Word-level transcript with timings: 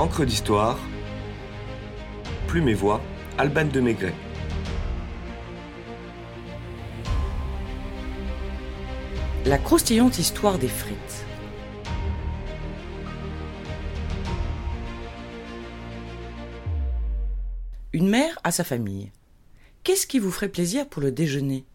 Encre 0.00 0.24
d'histoire, 0.24 0.78
Plume 2.46 2.70
et 2.70 2.74
Voix, 2.74 3.02
Alban 3.36 3.66
de 3.66 3.80
Maigret. 3.80 4.14
La 9.44 9.58
croustillante 9.58 10.18
histoire 10.18 10.56
des 10.58 10.68
frites. 10.68 11.26
Une 17.92 18.08
mère 18.08 18.38
a 18.42 18.52
sa 18.52 18.64
famille. 18.64 19.12
Qu'est-ce 19.84 20.06
qui 20.06 20.18
vous 20.18 20.30
ferait 20.30 20.48
plaisir 20.48 20.88
pour 20.88 21.02
le 21.02 21.12
déjeuner? 21.12 21.66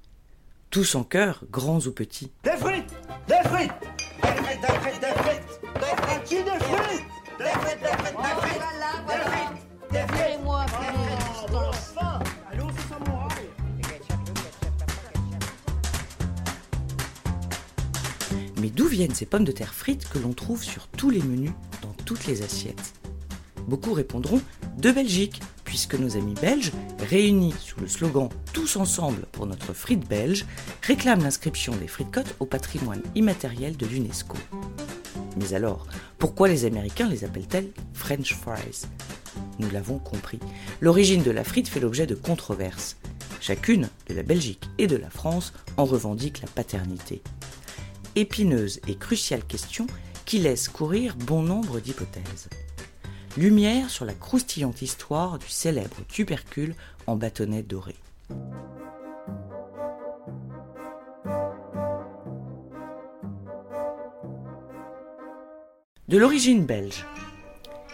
Tous 0.71 0.96
en 0.96 1.04
cœur, 1.04 1.44
grands 1.52 1.82
ou 1.82 1.92
petits. 1.92 2.32
Des 2.44 2.57
frites! 2.57 2.92
Des 3.28 3.48
frites! 3.48 3.71
Des 4.23 4.28
frites, 4.30 4.62
des 4.62 4.68
frites, 4.68 5.00
des 5.00 5.14
frites! 5.14 5.62
Des 5.76 6.02
frites! 6.02 6.23
Qui 6.23 6.36
des 6.38 6.50
frites! 6.50 6.71
Des 6.71 6.83
frites, 6.83 7.14
Ces 19.14 19.25
pommes 19.25 19.43
de 19.45 19.51
terre 19.51 19.73
frites 19.73 20.09
que 20.09 20.19
l'on 20.19 20.33
trouve 20.33 20.64
sur 20.64 20.87
tous 20.87 21.09
les 21.09 21.21
menus, 21.21 21.51
dans 21.82 21.93
toutes 22.05 22.25
les 22.27 22.41
assiettes 22.41 22.93
Beaucoup 23.68 23.93
répondront 23.93 24.41
de 24.77 24.91
Belgique, 24.91 25.41
puisque 25.63 25.96
nos 25.96 26.18
amis 26.18 26.33
belges, 26.33 26.71
réunis 27.00 27.54
sous 27.60 27.79
le 27.79 27.87
slogan 27.87 28.29
Tous 28.54 28.75
ensemble 28.75 29.25
pour 29.32 29.46
notre 29.47 29.73
frite 29.73 30.07
belge, 30.07 30.46
réclament 30.82 31.23
l'inscription 31.23 31.75
des 31.75 31.87
frites 31.87 32.36
au 32.39 32.45
patrimoine 32.45 33.02
immatériel 33.16 33.75
de 33.77 33.86
l'UNESCO. 33.86 34.38
Mais 35.38 35.53
alors, 35.53 35.88
pourquoi 36.17 36.47
les 36.47 36.66
Américains 36.66 37.09
les 37.09 37.23
appellent-elles 37.23 37.72
French 37.94 38.33
fries 38.33 38.87
Nous 39.59 39.69
l'avons 39.71 39.97
compris. 39.97 40.39
L'origine 40.81 41.23
de 41.23 41.31
la 41.31 41.43
frite 41.43 41.67
fait 41.67 41.80
l'objet 41.80 42.05
de 42.05 42.15
controverses. 42.15 42.97
Chacune, 43.41 43.89
de 44.08 44.13
la 44.13 44.23
Belgique 44.23 44.69
et 44.77 44.87
de 44.87 44.95
la 44.95 45.09
France, 45.09 45.53
en 45.77 45.85
revendique 45.85 46.41
la 46.41 46.47
paternité. 46.47 47.21
Épineuse 48.17 48.80
et 48.88 48.95
cruciale 48.95 49.44
question 49.44 49.88
qui 50.23 50.39
laisse 50.39 50.69
courir 50.69 51.17
bon 51.17 51.41
nombre 51.41 51.81
d'hypothèses. 51.81 52.47
Lumière 53.35 53.89
sur 53.89 54.05
la 54.05 54.13
croustillante 54.13 54.81
histoire 54.81 55.38
du 55.38 55.49
célèbre 55.49 55.97
tubercule 56.08 56.75
en 57.08 57.17
bâtonnet 57.17 57.61
doré. 57.61 57.95
De 66.08 66.17
l'origine 66.17 66.66
belge. 66.66 67.05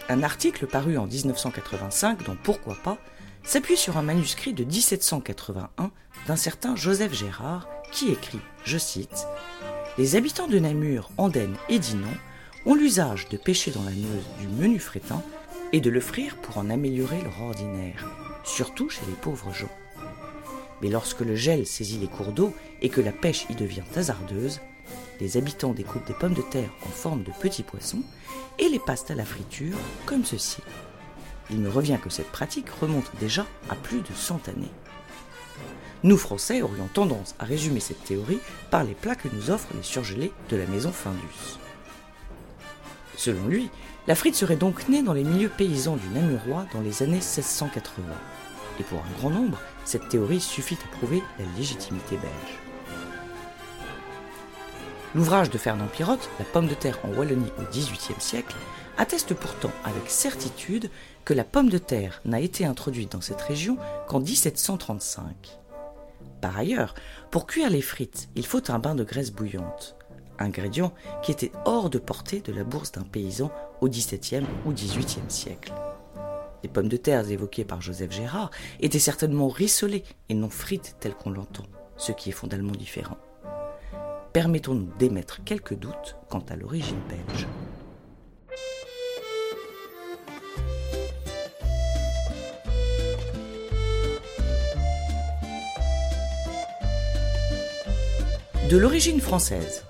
Un 0.08 0.22
article 0.22 0.68
paru 0.68 0.98
en 0.98 1.06
1985 1.06 2.24
dans 2.24 2.36
Pourquoi 2.36 2.76
pas 2.84 2.98
s'appuie 3.42 3.76
sur 3.76 3.96
un 3.96 4.02
manuscrit 4.02 4.54
de 4.54 4.62
1781 4.62 5.90
d'un 6.28 6.36
certain 6.36 6.76
Joseph 6.76 7.12
Gérard 7.12 7.68
qui 7.90 8.10
écrit, 8.10 8.40
je 8.64 8.78
cite, 8.78 9.26
Les 9.98 10.16
habitants 10.16 10.48
de 10.48 10.58
Namur, 10.58 11.10
Andenne 11.18 11.56
et 11.68 11.78
Dinan 11.78 12.14
ont 12.64 12.74
l'usage 12.74 13.28
de 13.28 13.36
pêcher 13.36 13.70
dans 13.70 13.82
la 13.82 13.90
Meuse 13.90 14.26
du 14.40 14.48
menu 14.48 14.78
frétin 14.78 15.22
et 15.74 15.82
de 15.82 15.90
le 15.90 16.00
frire 16.00 16.36
pour 16.36 16.56
en 16.56 16.70
améliorer 16.70 17.20
leur 17.20 17.42
ordinaire, 17.42 18.08
surtout 18.42 18.88
chez 18.88 19.02
les 19.06 19.16
pauvres 19.16 19.52
gens. 19.52 19.70
Mais 20.80 20.88
lorsque 20.88 21.20
le 21.20 21.36
gel 21.36 21.66
saisit 21.66 21.98
les 21.98 22.06
cours 22.06 22.32
d'eau 22.32 22.54
et 22.80 22.88
que 22.88 23.02
la 23.02 23.12
pêche 23.12 23.44
y 23.50 23.54
devient 23.54 23.82
hasardeuse, 23.94 24.60
les 25.20 25.36
habitants 25.36 25.74
découpent 25.74 26.06
des 26.06 26.14
pommes 26.14 26.32
de 26.32 26.40
terre 26.42 26.72
en 26.86 26.90
forme 26.90 27.22
de 27.22 27.32
petits 27.40 27.62
poissons 27.62 28.02
et 28.58 28.70
les 28.70 28.78
passent 28.78 29.10
à 29.10 29.14
la 29.14 29.26
friture 29.26 29.76
comme 30.06 30.24
ceci. 30.24 30.62
Il 31.50 31.58
me 31.58 31.68
revient 31.68 31.98
que 32.02 32.08
cette 32.10 32.32
pratique 32.32 32.70
remonte 32.70 33.12
déjà 33.20 33.46
à 33.68 33.74
plus 33.74 34.00
de 34.00 34.14
100 34.14 34.48
années. 34.48 34.72
Nous, 36.04 36.16
Français, 36.16 36.62
aurions 36.62 36.88
tendance 36.92 37.36
à 37.38 37.44
résumer 37.44 37.78
cette 37.78 38.02
théorie 38.02 38.40
par 38.70 38.82
les 38.82 38.94
plats 38.94 39.14
que 39.14 39.28
nous 39.32 39.50
offrent 39.50 39.72
les 39.76 39.84
surgelés 39.84 40.32
de 40.48 40.56
la 40.56 40.66
maison 40.66 40.90
Findus. 40.90 41.58
Selon 43.16 43.46
lui, 43.46 43.70
la 44.08 44.16
frite 44.16 44.34
serait 44.34 44.56
donc 44.56 44.88
née 44.88 45.02
dans 45.02 45.12
les 45.12 45.22
milieux 45.22 45.48
paysans 45.48 45.94
du 45.94 46.08
Namurois 46.08 46.66
dans 46.72 46.80
les 46.80 47.04
années 47.04 47.12
1680. 47.12 48.02
Et 48.80 48.82
pour 48.82 48.98
un 48.98 49.18
grand 49.20 49.30
nombre, 49.30 49.60
cette 49.84 50.08
théorie 50.08 50.40
suffit 50.40 50.78
à 50.84 50.96
prouver 50.96 51.22
la 51.38 51.44
légitimité 51.56 52.16
belge. 52.16 52.58
L'ouvrage 55.14 55.50
de 55.50 55.58
Fernand 55.58 55.86
Pirotte, 55.86 56.30
La 56.40 56.44
pomme 56.44 56.66
de 56.66 56.74
terre 56.74 56.98
en 57.04 57.16
Wallonie 57.16 57.52
au 57.60 57.70
XVIIIe 57.70 58.18
siècle, 58.18 58.56
atteste 58.98 59.34
pourtant 59.34 59.70
avec 59.84 60.10
certitude 60.10 60.90
que 61.24 61.34
la 61.34 61.44
pomme 61.44 61.68
de 61.68 61.78
terre 61.78 62.20
n'a 62.24 62.40
été 62.40 62.64
introduite 62.64 63.12
dans 63.12 63.20
cette 63.20 63.42
région 63.42 63.76
qu'en 64.08 64.18
1735. 64.18 65.61
Par 66.40 66.56
ailleurs, 66.56 66.94
pour 67.30 67.46
cuire 67.46 67.70
les 67.70 67.82
frites, 67.82 68.28
il 68.34 68.46
faut 68.46 68.70
un 68.70 68.78
bain 68.78 68.94
de 68.94 69.04
graisse 69.04 69.32
bouillante, 69.32 69.96
ingrédient 70.38 70.92
qui 71.22 71.30
était 71.30 71.52
hors 71.64 71.90
de 71.90 71.98
portée 71.98 72.40
de 72.40 72.52
la 72.52 72.64
bourse 72.64 72.92
d'un 72.92 73.02
paysan 73.02 73.50
au 73.80 73.88
XVIIe 73.88 74.46
ou 74.66 74.72
XVIIIe 74.72 75.28
siècle. 75.28 75.72
Les 76.62 76.68
pommes 76.68 76.88
de 76.88 76.96
terre 76.96 77.28
évoquées 77.28 77.64
par 77.64 77.80
Joseph 77.80 78.12
Gérard 78.12 78.50
étaient 78.80 78.98
certainement 78.98 79.48
rissolées 79.48 80.04
et 80.28 80.34
non 80.34 80.50
frites 80.50 80.96
telles 81.00 81.14
qu'on 81.14 81.30
l'entend, 81.30 81.64
ce 81.96 82.12
qui 82.12 82.28
est 82.28 82.32
fondamentalement 82.32 82.76
différent. 82.76 83.18
Permettons-nous 84.32 84.90
d'émettre 84.98 85.44
quelques 85.44 85.74
doutes 85.74 86.16
quant 86.30 86.44
à 86.48 86.56
l'origine 86.56 87.00
belge. 87.08 87.46
De 98.72 98.78
l'origine 98.78 99.20
française. 99.20 99.84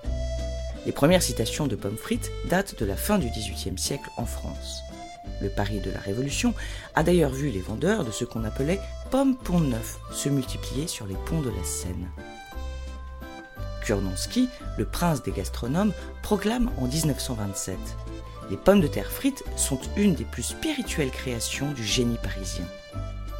Les 0.85 0.91
premières 0.91 1.23
citations 1.23 1.67
de 1.67 1.77
pommes 1.77 1.95
frites 1.95 2.29
datent 2.49 2.77
de 2.77 2.85
la 2.85 2.97
fin 2.97 3.17
du 3.17 3.29
XVIIIe 3.29 3.77
siècle 3.77 4.09
en 4.17 4.25
France. 4.25 4.81
Le 5.41 5.47
Paris 5.47 5.79
de 5.79 5.89
la 5.89 6.01
Révolution 6.01 6.53
a 6.93 7.01
d'ailleurs 7.01 7.31
vu 7.31 7.49
les 7.49 7.61
vendeurs 7.61 8.03
de 8.03 8.11
ce 8.11 8.25
qu'on 8.25 8.43
appelait 8.43 8.81
pommes 9.09 9.37
pont 9.37 9.61
neuf 9.61 9.99
se 10.11 10.27
multiplier 10.27 10.87
sur 10.87 11.07
les 11.07 11.15
ponts 11.25 11.39
de 11.39 11.49
la 11.49 11.63
Seine. 11.63 12.09
Kurnonski, 13.85 14.49
le 14.77 14.83
prince 14.83 15.23
des 15.23 15.31
gastronomes, 15.31 15.93
proclame 16.21 16.69
en 16.77 16.85
1927 16.85 17.77
Les 18.49 18.57
pommes 18.57 18.81
de 18.81 18.87
terre 18.87 19.13
frites 19.13 19.45
sont 19.55 19.79
une 19.95 20.13
des 20.13 20.25
plus 20.25 20.43
spirituelles 20.43 21.11
créations 21.11 21.71
du 21.71 21.85
génie 21.85 22.19
parisien. 22.21 22.65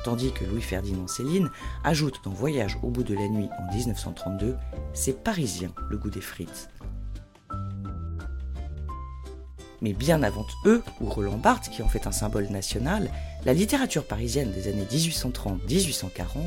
Tandis 0.03 0.33
que 0.33 0.43
Louis-Ferdinand 0.43 1.07
Céline 1.07 1.49
ajoute 1.83 2.19
dans 2.25 2.31
Voyage 2.31 2.77
au 2.83 2.89
bout 2.89 3.03
de 3.03 3.15
la 3.15 3.29
nuit 3.29 3.49
en 3.57 3.73
1932 3.73 4.55
C'est 4.93 5.23
parisien 5.23 5.71
le 5.89 5.97
goût 5.97 6.09
des 6.09 6.21
frites. 6.21 6.69
Mais 9.81 9.93
bien 9.93 10.23
avant 10.23 10.45
eux, 10.65 10.81
ou 11.01 11.09
Roland 11.09 11.37
Barthes 11.37 11.69
qui 11.69 11.81
en 11.81 11.89
fait 11.89 12.07
un 12.07 12.11
symbole 12.11 12.47
national, 12.47 13.11
la 13.45 13.53
littérature 13.53 14.05
parisienne 14.05 14.51
des 14.51 14.69
années 14.69 14.87
1830-1840 14.89 16.37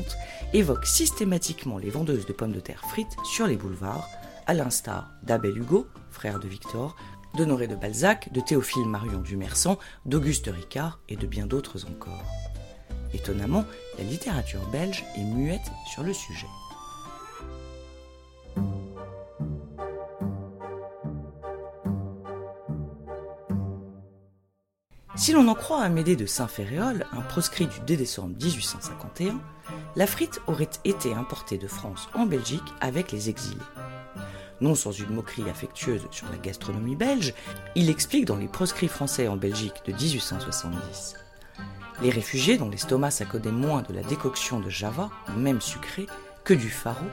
évoque 0.53 0.85
systématiquement 0.85 1.77
les 1.77 1.91
vendeuses 1.91 2.25
de 2.25 2.33
pommes 2.33 2.51
de 2.51 2.59
terre 2.59 2.81
frites 2.89 3.15
sur 3.23 3.45
les 3.45 3.55
boulevards, 3.55 4.09
à 4.47 4.53
l'instar 4.53 5.11
d'Abel 5.23 5.57
Hugo, 5.57 5.87
frère 6.09 6.39
de 6.39 6.47
Victor, 6.47 6.95
d'Honoré 7.35 7.67
de 7.67 7.75
Balzac, 7.75 8.31
de 8.33 8.41
Théophile 8.41 8.87
Marion 8.87 9.19
Dumersan, 9.19 9.77
d'Auguste 10.05 10.49
Ricard 10.51 10.99
et 11.09 11.15
de 11.15 11.27
bien 11.27 11.45
d'autres 11.45 11.85
encore. 11.87 12.23
Étonnamment, 13.13 13.65
la 13.97 14.03
littérature 14.03 14.65
belge 14.71 15.03
est 15.15 15.23
muette 15.23 15.71
sur 15.91 16.03
le 16.03 16.13
sujet. 16.13 16.47
Si 25.15 25.33
l'on 25.33 25.47
en 25.47 25.55
croit 25.55 25.81
Amédée 25.81 26.15
de 26.15 26.27
Saint-Féréol, 26.27 27.05
un 27.11 27.21
proscrit 27.21 27.65
du 27.65 27.79
2 27.87 27.97
décembre 27.97 28.35
1851, 28.41 29.41
la 29.95 30.05
frite 30.07 30.39
aurait 30.45 30.69
été 30.85 31.13
importée 31.13 31.57
de 31.57 31.67
France 31.67 32.07
en 32.13 32.25
Belgique 32.27 32.61
avec 32.81 33.11
les 33.11 33.29
exilés. 33.29 33.57
Non 34.61 34.75
sans 34.75 34.91
une 34.91 35.15
moquerie 35.15 35.49
affectueuse 35.49 36.07
sur 36.11 36.29
la 36.29 36.37
gastronomie 36.37 36.95
belge, 36.95 37.33
il 37.75 37.89
explique 37.89 38.25
dans 38.25 38.37
les 38.37 38.47
proscrits 38.47 38.87
français 38.87 39.27
en 39.27 39.37
Belgique 39.37 39.81
de 39.85 39.91
1870. 39.91 41.15
Les 42.01 42.09
réfugiés 42.11 42.57
dont 42.57 42.69
l'estomac 42.69 43.11
s'accodait 43.11 43.51
moins 43.51 43.81
de 43.81 43.93
la 43.93 44.03
décoction 44.03 44.59
de 44.59 44.69
Java, 44.69 45.09
même 45.35 45.61
sucrée, 45.61 46.05
que 46.43 46.53
du 46.53 46.69
faro, 46.69 47.05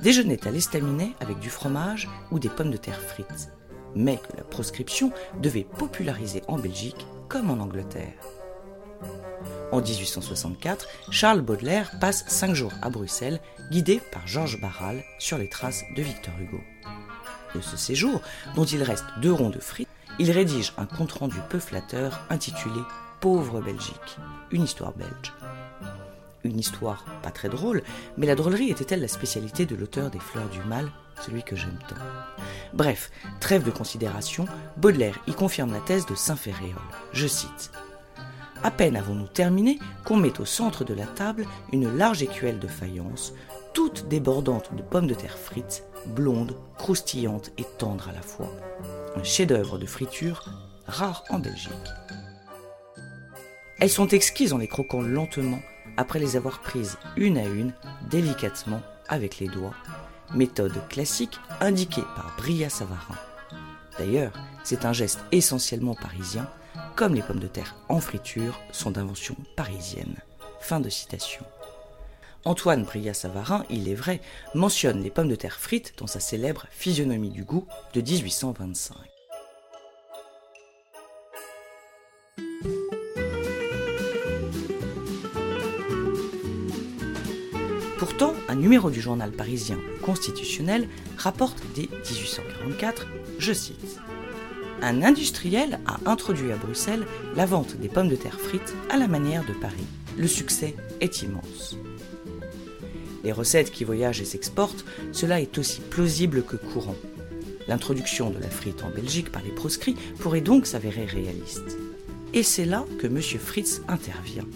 déjeunaient 0.00 0.46
à 0.48 0.50
l'estaminet 0.50 1.12
avec 1.20 1.38
du 1.38 1.50
fromage 1.50 2.08
ou 2.30 2.38
des 2.38 2.48
pommes 2.48 2.70
de 2.70 2.76
terre 2.76 3.00
frites, 3.00 3.50
mais 3.94 4.16
que 4.16 4.36
la 4.36 4.42
proscription 4.42 5.12
devait 5.40 5.66
populariser 5.78 6.42
en 6.48 6.58
Belgique 6.58 7.06
comme 7.28 7.50
en 7.50 7.62
Angleterre. 7.62 8.14
En 9.72 9.80
1864, 9.80 10.88
Charles 11.10 11.42
Baudelaire 11.42 11.92
passe 12.00 12.24
cinq 12.26 12.54
jours 12.54 12.72
à 12.80 12.90
Bruxelles, 12.90 13.40
guidé 13.70 14.00
par 14.12 14.26
Georges 14.26 14.60
Barral 14.60 15.02
sur 15.18 15.36
les 15.36 15.48
traces 15.48 15.84
de 15.96 16.02
Victor 16.02 16.34
Hugo. 16.40 16.60
De 17.54 17.60
ce 17.60 17.76
séjour, 17.76 18.22
dont 18.56 18.64
il 18.64 18.82
reste 18.82 19.04
deux 19.20 19.32
ronds 19.32 19.50
de 19.50 19.60
frites, 19.60 19.88
il 20.18 20.30
rédige 20.30 20.72
un 20.78 20.86
compte-rendu 20.86 21.38
peu 21.50 21.58
flatteur 21.58 22.26
intitulé 22.30 22.80
Pauvre 23.24 23.62
Belgique, 23.62 24.18
une 24.50 24.64
histoire 24.64 24.92
belge. 24.92 25.32
Une 26.44 26.58
histoire 26.58 27.06
pas 27.22 27.30
très 27.30 27.48
drôle, 27.48 27.82
mais 28.18 28.26
la 28.26 28.34
drôlerie 28.34 28.68
était-elle 28.68 29.00
la 29.00 29.08
spécialité 29.08 29.64
de 29.64 29.74
l'auteur 29.74 30.10
des 30.10 30.18
Fleurs 30.18 30.50
du 30.50 30.60
Mal, 30.64 30.92
celui 31.22 31.42
que 31.42 31.56
j'aime 31.56 31.78
tant? 31.88 31.96
Bref, 32.74 33.10
trêve 33.40 33.64
de 33.64 33.70
considération, 33.70 34.44
Baudelaire 34.76 35.18
y 35.26 35.32
confirme 35.32 35.72
la 35.72 35.80
thèse 35.80 36.04
de 36.04 36.14
Saint-Ferréol. 36.14 36.76
Je 37.14 37.26
cite 37.26 37.70
à 38.62 38.70
peine 38.70 38.94
avons-nous 38.94 39.28
terminé 39.28 39.78
qu'on 40.04 40.18
met 40.18 40.38
au 40.38 40.44
centre 40.44 40.84
de 40.84 40.92
la 40.92 41.06
table 41.06 41.46
une 41.72 41.96
large 41.96 42.22
écuelle 42.22 42.58
de 42.58 42.68
faïence, 42.68 43.32
toute 43.72 44.06
débordante 44.06 44.74
de 44.74 44.82
pommes 44.82 45.06
de 45.06 45.14
terre 45.14 45.38
frites, 45.38 45.84
blondes, 46.08 46.58
croustillantes 46.76 47.52
et 47.56 47.64
tendres 47.78 48.10
à 48.10 48.12
la 48.12 48.20
fois. 48.20 48.50
Un 49.16 49.22
chef-d'œuvre 49.22 49.78
de 49.78 49.86
friture 49.86 50.44
rare 50.86 51.24
en 51.30 51.38
Belgique. 51.38 51.70
Elles 53.84 53.90
sont 53.90 54.08
exquises 54.08 54.54
en 54.54 54.56
les 54.56 54.66
croquant 54.66 55.02
lentement 55.02 55.60
après 55.98 56.18
les 56.18 56.36
avoir 56.36 56.62
prises 56.62 56.96
une 57.18 57.36
à 57.36 57.44
une, 57.44 57.74
délicatement, 58.08 58.80
avec 59.08 59.40
les 59.40 59.46
doigts, 59.46 59.74
méthode 60.32 60.88
classique 60.88 61.38
indiquée 61.60 62.00
par 62.16 62.34
Bria 62.38 62.70
Savarin. 62.70 63.18
D'ailleurs, 63.98 64.32
c'est 64.62 64.86
un 64.86 64.94
geste 64.94 65.20
essentiellement 65.32 65.94
parisien 65.94 66.48
comme 66.96 67.14
les 67.14 67.20
pommes 67.20 67.40
de 67.40 67.46
terre 67.46 67.76
en 67.90 68.00
friture, 68.00 68.58
sont 68.72 68.90
d'invention 68.90 69.36
parisienne. 69.54 70.16
Fin 70.60 70.80
de 70.80 70.88
citation. 70.88 71.44
Antoine 72.46 72.84
Brillat-Savarin, 72.84 73.66
il 73.68 73.90
est 73.90 73.94
vrai, 73.94 74.22
mentionne 74.54 75.02
les 75.02 75.10
pommes 75.10 75.28
de 75.28 75.36
terre 75.36 75.58
frites 75.60 75.92
dans 75.98 76.06
sa 76.06 76.20
célèbre 76.20 76.64
Physionomie 76.70 77.28
du 77.28 77.44
goût 77.44 77.66
de 77.92 78.00
1825. 78.00 79.13
Numéro 88.64 88.88
du 88.88 88.98
journal 88.98 89.30
parisien 89.30 89.78
constitutionnel 90.00 90.88
rapporte 91.18 91.62
dès 91.74 91.82
1844, 91.82 93.06
je 93.38 93.52
cite, 93.52 94.00
un 94.80 95.02
industriel 95.02 95.80
a 95.84 95.98
introduit 96.10 96.50
à 96.50 96.56
Bruxelles 96.56 97.04
la 97.36 97.44
vente 97.44 97.76
des 97.76 97.88
pommes 97.88 98.08
de 98.08 98.16
terre 98.16 98.40
frites 98.40 98.74
à 98.88 98.96
la 98.96 99.06
manière 99.06 99.44
de 99.44 99.52
Paris. 99.52 99.84
Le 100.16 100.26
succès 100.26 100.74
est 101.02 101.20
immense. 101.20 101.76
Les 103.22 103.32
recettes 103.32 103.70
qui 103.70 103.84
voyagent 103.84 104.22
et 104.22 104.24
s'exportent, 104.24 104.86
cela 105.12 105.42
est 105.42 105.58
aussi 105.58 105.82
plausible 105.82 106.42
que 106.42 106.56
courant. 106.56 106.96
L'introduction 107.68 108.30
de 108.30 108.38
la 108.38 108.48
frite 108.48 108.82
en 108.82 108.88
Belgique 108.88 109.30
par 109.30 109.42
les 109.42 109.52
proscrits 109.52 109.96
pourrait 110.18 110.40
donc 110.40 110.66
s'avérer 110.66 111.04
réaliste. 111.04 111.76
Et 112.32 112.42
c'est 112.42 112.64
là 112.64 112.86
que 112.98 113.08
M. 113.08 113.20
Fritz 113.20 113.82
intervient. 113.88 114.46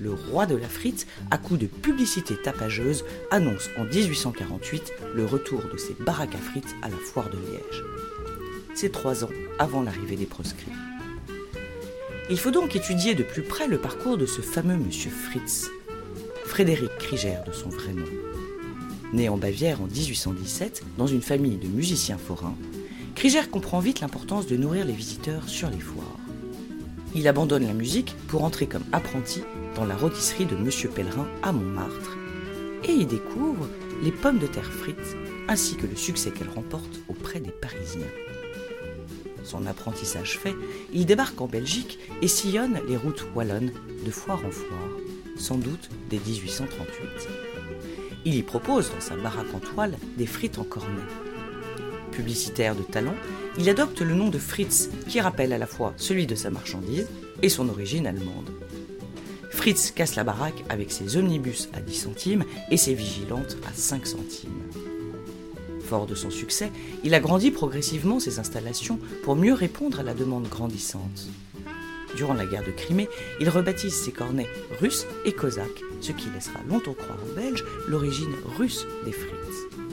Le 0.00 0.12
roi 0.12 0.46
de 0.46 0.56
la 0.56 0.68
frite, 0.68 1.06
à 1.30 1.38
coup 1.38 1.56
de 1.56 1.66
publicité 1.66 2.36
tapageuse, 2.36 3.04
annonce 3.30 3.68
en 3.76 3.84
1848 3.84 4.92
le 5.14 5.24
retour 5.24 5.62
de 5.72 5.76
ses 5.76 5.94
baraques 5.94 6.34
à 6.34 6.38
frites 6.38 6.76
à 6.82 6.88
la 6.88 6.96
foire 6.96 7.30
de 7.30 7.36
Liège 7.36 7.84
c'est 8.78 8.92
trois 8.92 9.24
ans 9.24 9.30
avant 9.58 9.82
l'arrivée 9.82 10.14
des 10.14 10.24
proscrits. 10.24 10.70
Il 12.30 12.38
faut 12.38 12.52
donc 12.52 12.76
étudier 12.76 13.16
de 13.16 13.24
plus 13.24 13.42
près 13.42 13.66
le 13.66 13.78
parcours 13.78 14.16
de 14.16 14.24
ce 14.24 14.40
fameux 14.40 14.76
monsieur 14.76 15.10
Fritz, 15.10 15.68
Frédéric 16.44 16.90
Krieger 16.98 17.42
de 17.44 17.52
son 17.52 17.70
vrai 17.70 17.92
nom. 17.92 18.06
Né 19.12 19.28
en 19.28 19.36
Bavière 19.36 19.82
en 19.82 19.86
1817 19.86 20.84
dans 20.96 21.08
une 21.08 21.22
famille 21.22 21.56
de 21.56 21.66
musiciens 21.66 22.18
forains, 22.18 22.56
Krieger 23.16 23.50
comprend 23.50 23.80
vite 23.80 23.98
l'importance 23.98 24.46
de 24.46 24.56
nourrir 24.56 24.84
les 24.84 24.92
visiteurs 24.92 25.48
sur 25.48 25.70
les 25.70 25.80
foires. 25.80 26.17
Il 27.14 27.26
abandonne 27.28 27.66
la 27.66 27.72
musique 27.72 28.14
pour 28.28 28.44
entrer 28.44 28.66
comme 28.66 28.84
apprenti 28.92 29.42
dans 29.74 29.84
la 29.84 29.96
rôtisserie 29.96 30.46
de 30.46 30.56
Monsieur 30.56 30.88
Pellerin 30.88 31.26
à 31.42 31.52
Montmartre 31.52 32.16
et 32.84 32.92
y 32.92 33.06
découvre 33.06 33.68
les 34.02 34.12
pommes 34.12 34.38
de 34.38 34.46
terre 34.46 34.72
frites 34.72 35.16
ainsi 35.48 35.76
que 35.76 35.86
le 35.86 35.96
succès 35.96 36.30
qu'elles 36.30 36.48
remportent 36.48 37.00
auprès 37.08 37.40
des 37.40 37.50
Parisiens 37.50 38.06
son 39.48 39.66
apprentissage 39.66 40.38
fait, 40.38 40.54
il 40.92 41.06
débarque 41.06 41.40
en 41.40 41.46
Belgique 41.46 41.98
et 42.20 42.28
sillonne 42.28 42.80
les 42.86 42.98
routes 42.98 43.26
wallonnes 43.34 43.72
de 44.04 44.10
foire 44.10 44.44
en 44.44 44.50
foire, 44.50 44.90
sans 45.38 45.56
doute 45.56 45.88
dès 46.10 46.18
1838. 46.18 47.28
Il 48.26 48.34
y 48.34 48.42
propose 48.42 48.90
dans 48.90 49.00
sa 49.00 49.16
baraque 49.16 49.54
en 49.54 49.60
toile 49.60 49.96
des 50.18 50.26
frites 50.26 50.58
en 50.58 50.64
cornet. 50.64 51.02
Publicitaire 52.12 52.74
de 52.74 52.82
talent, 52.82 53.14
il 53.58 53.68
adopte 53.68 54.00
le 54.00 54.14
nom 54.14 54.28
de 54.28 54.38
Fritz 54.38 54.90
qui 55.08 55.20
rappelle 55.20 55.52
à 55.52 55.58
la 55.58 55.66
fois 55.66 55.94
celui 55.96 56.26
de 56.26 56.34
sa 56.34 56.50
marchandise 56.50 57.06
et 57.42 57.48
son 57.48 57.68
origine 57.68 58.06
allemande. 58.06 58.50
Fritz 59.50 59.90
casse 59.90 60.16
la 60.16 60.24
baraque 60.24 60.64
avec 60.68 60.92
ses 60.92 61.16
omnibus 61.16 61.68
à 61.72 61.80
10 61.80 61.94
centimes 61.94 62.44
et 62.70 62.76
ses 62.76 62.94
vigilantes 62.94 63.56
à 63.68 63.72
5 63.72 64.06
centimes. 64.06 64.62
Fort 65.84 66.06
de 66.06 66.14
son 66.14 66.30
succès, 66.30 66.70
il 67.02 67.14
agrandit 67.14 67.50
progressivement 67.50 68.20
ses 68.20 68.38
installations 68.38 68.98
pour 69.24 69.36
mieux 69.36 69.54
répondre 69.54 70.00
à 70.00 70.02
la 70.02 70.14
demande 70.14 70.48
grandissante. 70.48 71.28
Durant 72.16 72.34
la 72.34 72.46
guerre 72.46 72.64
de 72.64 72.70
Crimée, 72.70 73.08
il 73.40 73.48
rebaptise 73.48 73.94
ses 73.94 74.12
cornets 74.12 74.48
russes 74.80 75.06
et 75.24 75.32
cosaques, 75.32 75.82
ce 76.00 76.12
qui 76.12 76.28
laissera 76.30 76.60
longtemps 76.68 76.94
croire 76.94 77.18
aux 77.24 77.34
Belges 77.34 77.64
l'origine 77.86 78.34
russe 78.56 78.86
des 79.04 79.12
frites. 79.12 79.87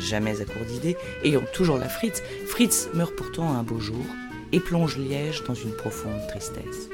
Jamais 0.00 0.40
à 0.40 0.44
court 0.44 0.64
d'idées, 0.66 0.96
ayant 1.24 1.44
toujours 1.52 1.78
la 1.78 1.88
frite, 1.88 2.22
Fritz 2.46 2.88
meurt 2.94 3.14
pourtant 3.14 3.52
un 3.52 3.62
beau 3.62 3.78
jour 3.78 4.04
et 4.52 4.60
plonge 4.60 4.96
Liège 4.96 5.44
dans 5.44 5.54
une 5.54 5.72
profonde 5.72 6.26
tristesse. 6.28 6.88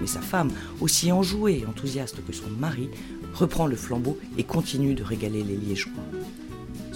Mais 0.00 0.06
sa 0.06 0.20
femme, 0.20 0.52
aussi 0.80 1.10
enjouée 1.10 1.60
et 1.62 1.66
enthousiaste 1.66 2.24
que 2.24 2.32
son 2.32 2.48
mari, 2.58 2.88
reprend 3.34 3.66
le 3.66 3.76
flambeau 3.76 4.18
et 4.38 4.44
continue 4.44 4.94
de 4.94 5.02
régaler 5.02 5.42
les 5.42 5.56
Liégeois 5.56 5.92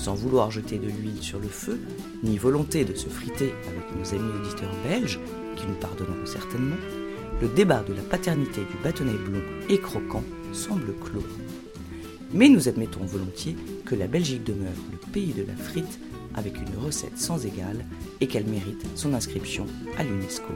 sans 0.02 0.14
vouloir 0.14 0.50
jeter 0.50 0.78
de 0.78 0.88
l'huile 0.88 1.22
sur 1.22 1.38
le 1.38 1.48
feu, 1.48 1.78
ni 2.24 2.36
volonté 2.36 2.84
de 2.84 2.94
se 2.94 3.08
friter 3.08 3.54
avec 3.68 3.96
nos 3.96 4.18
amis 4.18 4.32
auditeurs 4.40 4.74
belges, 4.84 5.20
qui 5.56 5.66
nous 5.66 5.74
pardonneront 5.74 6.26
certainement, 6.26 6.76
le 7.40 7.48
débat 7.48 7.84
de 7.86 7.94
la 7.94 8.02
paternité 8.02 8.62
du 8.62 8.82
bâtonnet 8.82 9.12
blond 9.12 9.42
et 9.68 9.78
croquant 9.78 10.24
semble 10.52 10.92
clos. 10.94 11.22
Mais 12.34 12.48
nous 12.48 12.68
admettons 12.68 13.04
volontiers 13.04 13.56
que 13.84 13.94
la 13.94 14.06
Belgique 14.06 14.44
demeure 14.44 14.72
le 14.90 15.12
pays 15.12 15.32
de 15.32 15.44
la 15.44 15.54
frite 15.54 16.00
avec 16.34 16.54
une 16.56 16.84
recette 16.84 17.18
sans 17.18 17.44
égale 17.44 17.84
et 18.20 18.26
qu'elle 18.26 18.46
mérite 18.46 18.86
son 18.94 19.12
inscription 19.12 19.66
à 19.98 20.04
l'UNESCO. 20.04 20.52